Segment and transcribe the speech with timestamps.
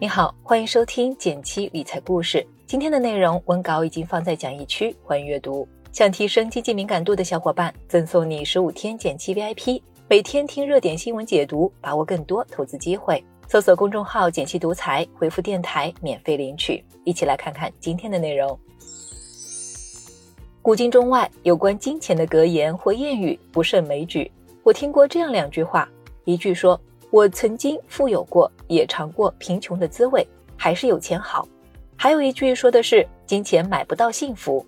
[0.00, 2.44] 你好，欢迎收听减七理财故事。
[2.66, 5.66] 今天的内容文稿已经放在讲义区，欢迎阅读。
[5.92, 13.24] 想提升经济敏感度的小伙伴，赠送你十五天减七 VIP，每天听热点新闻解读，把握更多投资机会。
[13.46, 16.84] 搜索公众号“减七独裁，回复“电台”免费领取。
[17.04, 18.58] 一起来看看今天的内容。
[20.60, 24.30] 古今中外有关金钱的格言或谚语不胜枚举。
[24.64, 25.88] 我听过这样两句话：
[26.24, 26.78] 一句说。
[27.14, 31.46] 我曾经富有过，也尝过贫穷的滋味，还是有钱好。
[31.94, 34.66] 还有一句说的是金钱买不到幸福，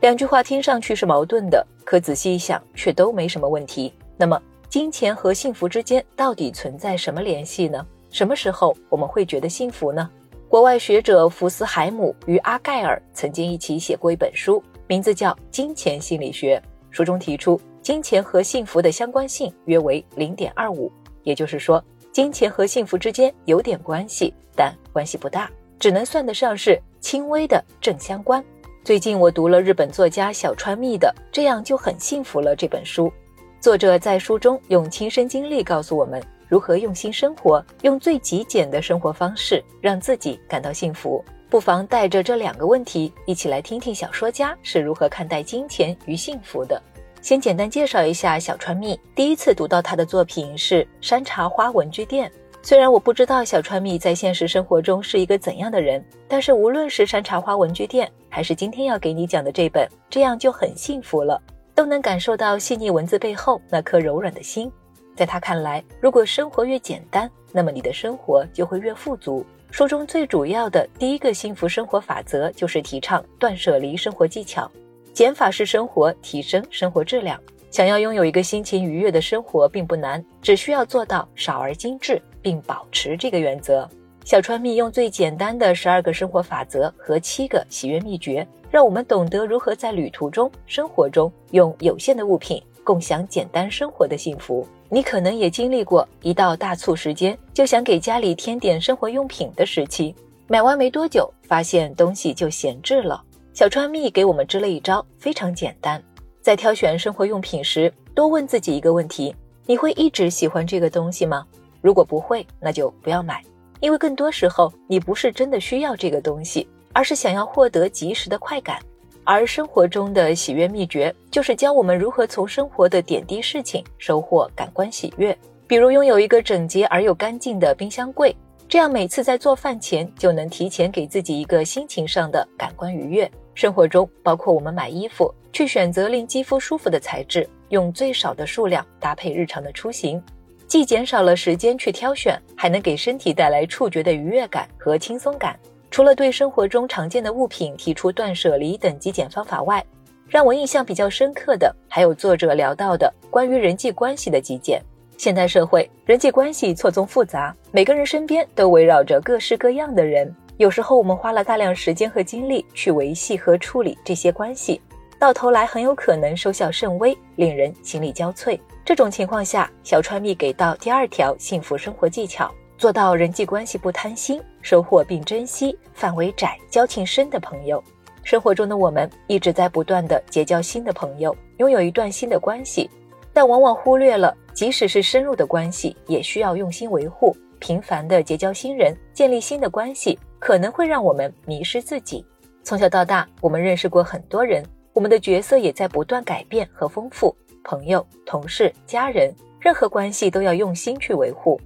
[0.00, 3.92] 两句话听上去是矛盾的，可仔细一想却都没什么问题。
[4.16, 7.84] 那么金钱和幸福之间到底存在什么联系呢？
[8.10, 10.08] 什么时候我们会觉得幸福呢？
[10.48, 16.62] 国外学者福斯海姆与阿盖尔曾经一起写过一本书，名字叫《金钱心理学》，
[16.94, 20.88] 书中提出金钱和幸福的相关性约为零点二五。
[21.22, 28.44] 也就是说，金钱和幸福之间有点关系，但关系不大，只能算得上是轻微的正相关。
[28.84, 33.12] 最近我读了日本作家小川蜜的《这样就很幸福了》这本书，
[33.60, 41.24] 作者在书中用亲身经历告诉我们如何用心生活，用最极简的生活方式让自己感到幸福。
[41.48, 46.82] 不妨带着这两个问题一起来听听小说家是如何看待金钱与幸福的。
[47.22, 48.98] 先简单介绍一下小川蜜。
[49.14, 52.28] 第一次读到他的作品是《山茶花文具店》。
[52.62, 61.40] 虽然我不知道小川蜜在现实生活中是一个怎样的人，但是无论是《山茶花文具店》，还是今天要给你讲的这本《这样就很幸福了》，
[61.76, 64.70] 都能感受到细腻文字背后那颗柔软的心。
[65.14, 69.46] 在他看来，如果生活越简单，那么你的生活就会越富足。
[69.70, 74.68] 书中最主要的第一个幸福生活法则就是提倡断舍离生活技巧。
[75.12, 77.38] 减法式生活，提升生活质量。
[77.70, 83.88] 想要拥有一个心情愉悦的生活并不难，只需要做到少而精致，并保持这个原则。
[84.24, 94.66] 小川蜜用最简单的十二个生活法则和七个喜悦秘诀，让我们懂得如何在旅途中、生活中用有限的物品共享简单生活的幸福。
[94.88, 100.14] 你可能也经历过一到大促时间就想给家里添点生活用品的时期，
[100.46, 103.22] 买完没多久，发现东西就闲置了。
[103.54, 106.02] 小川蜜给我们支了一招，非常简单。
[106.40, 109.34] 在挑选生活用品时，多问自己一个问题：
[109.66, 111.46] 你会一直喜欢这个东西吗？
[111.82, 113.44] 如果不会，那就不要买，
[113.80, 118.78] 因为更多时候你不是真的需要这个东西，而是想要获得及时的快感。
[119.22, 125.36] 而生活中的喜悦秘诀，就是教我们如何从生活的点滴事情收获感官喜悦。
[125.66, 128.34] 比如拥有一个整洁而又干净的冰箱柜，
[128.66, 133.30] 这样每次在做饭前就能提前给自己一个心情上的感官愉悦。
[133.54, 140.22] 生活中，包括我们买衣服，去选择令肌肤舒服的材质，用最少的数量搭配日常的出行，
[140.66, 145.58] 既减少了时间去挑选，还能给身体带来触觉的愉悦感和轻松感。
[145.90, 149.84] 除了对生活中常见的物品提出断舍离等极简方法外，
[150.26, 154.80] 让我印象比较深刻的，还有作者聊到的关于人际关系的极简。
[155.18, 160.34] 现代社会人际关系错综复杂，每个人身边都围绕着各式各样的人。
[160.58, 164.80] 有时候我们花了大量时间和精力去维系和处理这些关系，
[165.18, 168.58] 到头来很有可能收效甚微，令人心力交瘁。
[168.84, 177.82] 这种情况下，小川蜜给到第二条幸福生活技巧：做到人际关系不贪心，收获并珍惜范围窄、交情深的朋友。
[178.22, 182.88] 生活中的我们一直在不断的结交新的朋友，拥有一段新的关系，
[183.32, 187.36] 但往往忽略了，即使是深入的关系，也需要用心维护。
[187.58, 190.18] 频繁的结交新人，建立新的关系。
[190.42, 192.26] 可能会让我们迷失自己。
[192.64, 194.60] 从小到大，我们认识过很多人，
[194.92, 197.32] 我们的角色也在不断改变和丰富。
[197.62, 201.60] 朋友、同事、家人，任何关系都要用心去维护。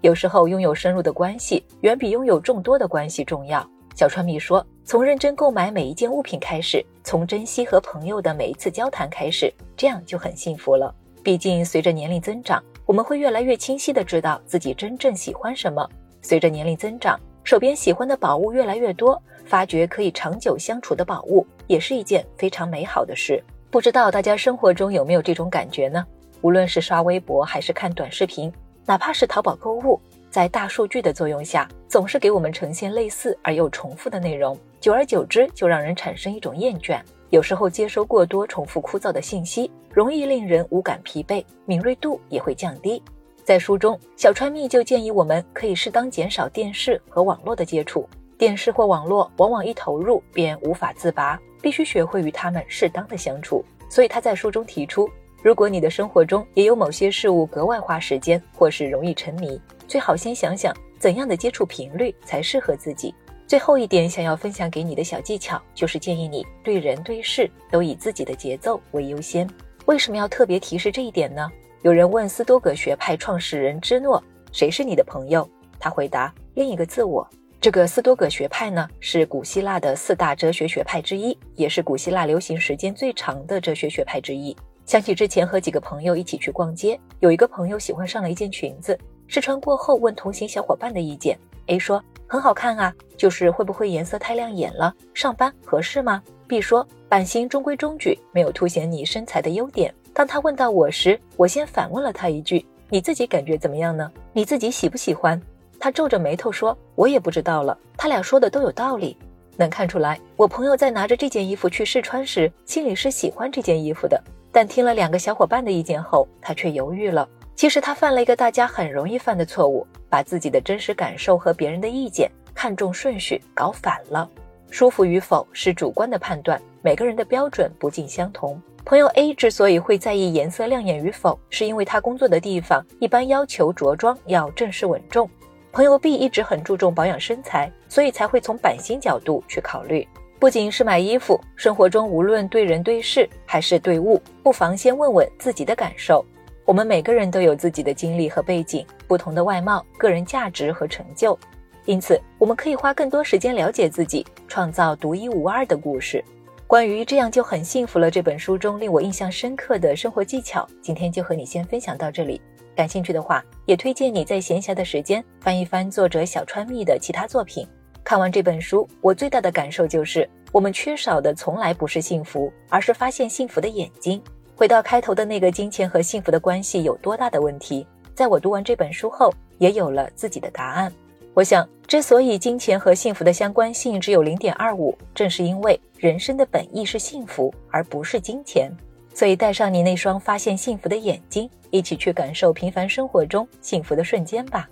[0.00, 3.68] 有时候，拥有深入的关系远比拥有众多的关系重要。
[3.94, 10.94] 小川蜜说：“从认真购买每一件物品开始，从珍惜和朋友的每一次交谈开始，这样就很幸福了。
[11.22, 15.86] 毕竟，随着年龄增长，我们会越来越清晰地知道自己真正喜欢什么。
[16.22, 23.42] 随着年龄增长，手边喜欢的宝物越来越多，发掘可以长久相处的宝物也是一件非常美好的事。
[23.70, 26.06] 不知道大家生活中有没有这种感觉呢？
[26.40, 28.52] 无论是刷微博还是看短视频，
[28.84, 30.00] 哪怕是淘宝购物，
[30.30, 37.00] 在大数据的作用下，总是给我们呈现类似而又重复的内容，久而久之就让人产生一种厌倦。
[37.30, 43.02] 有时候接收过多重复枯燥的信息，容易令人无感疲惫，敏锐度也会降低。
[43.44, 48.08] 在书中，小川蜜就建议我们可以适当减少电视和网络的接触。
[48.38, 53.64] 电视或网络往往一投入便无法自拔，必须学会与他们适当的相处。
[53.88, 55.10] 所以他在书中提出，
[55.42, 63.12] 如果你的生活中也有某些事物格外花时间，或是容易沉迷，最好先想想怎样的接触频率才适合自己。
[63.48, 69.48] 最后一点想要分享给你的小技巧，就是建议你对人对事都以自己的节奏为优先。
[69.86, 71.50] 为什么要特别提示这一点呢？
[71.82, 75.48] 有人问斯多葛学派创始人芝诺：“谁是你的朋友？”
[75.80, 77.28] 他回答：“另一个自我。”
[77.60, 84.56] 这个斯多葛学派呢，是古希腊的四大哲学学派之一，也是古希腊流行时间最长的哲学学派之一。
[84.86, 88.96] 想起之前和几个朋友一起去逛街，有一个朋友喜欢上了一件裙子，
[89.26, 91.36] 试穿过后问同行小伙伴的意见。
[91.66, 99.92] A 说很好看啊，就是会不会颜色太亮眼了，上班合适吗？B 说版型中规中矩，没有凸显你身材的优点。
[100.14, 104.10] 当他问到我时，我先反问了他一句：你自己感觉怎么样呢？
[104.32, 105.40] 你自己喜不喜欢？
[105.80, 109.16] 他皱着眉头说：“我也不知道了。”他俩说的都有道理，
[109.56, 114.22] 能看出来，我朋友在拿着这件衣服去试穿时，心里是喜欢这件衣服的。
[114.52, 117.28] 但听了两个小伙伴的意见后，他却犹豫了。
[117.56, 124.28] 其实他犯了一个大家很容易犯的错误，把自己的真实感受和别人的意见看重顺序搞反了。
[124.70, 128.60] 舒服与否是主观的判断，每个人的标准不尽相同。
[128.84, 135.30] 朋友 A 之所以会在意颜色亮眼与否，是因为他工作的地方一般要求着装要正式稳重。
[135.70, 140.06] 朋友 B 一直很注重保养身材，所以才会从版型角度去考虑。
[140.40, 146.24] 不仅是买衣服，生活中无论对人对事还是对物，不妨先问问自己的感受。
[146.64, 151.38] 我们每个人都有自己的经历和背景，不同的外貌、个人价值和成就，
[151.84, 156.22] 因此我们可以花更多时间了解自己，创造独一无二的故事。
[156.72, 162.40] 关于这样就很幸福了这本书中令我印象深刻的生活技巧，今天就和你先分享到这里。
[162.74, 167.68] 感兴趣的话，也推荐你在闲暇的时间翻一翻作者小川蜜的其他作品。
[168.02, 174.18] 看完这本书，我最大的感受就是，我们缺少的从来不是幸福，而是发现幸福的眼睛。
[174.56, 180.90] 回到开头的那个金钱和幸福的关系有多大的问题，在我读完这本书后，也有了自己的答案。
[181.34, 188.70] 我想，之所以金钱和幸福的相关性只有零点二五，正是因为人生的本意是幸福，而不是金钱。
[189.14, 194.68] 所以，带上你那双发现幸福的眼睛，一起去感受平凡生活中幸福的瞬间吧。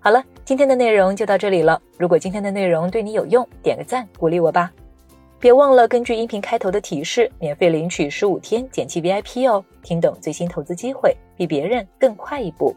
[0.00, 1.80] 好了，今天的内容就到这里了。
[1.96, 4.70] 如果今天的内容对你有用，点个赞鼓励我吧。
[5.40, 9.64] 别忘了根据音频开头的提示，免费领取十五天减气 VIP 哦。
[9.82, 12.76] 听懂最新投资机会，比别人更快一步。